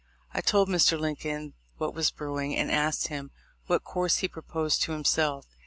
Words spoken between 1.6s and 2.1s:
what was